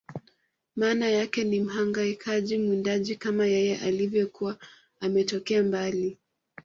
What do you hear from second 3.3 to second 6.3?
yeye alivyokuwa ametokea mbali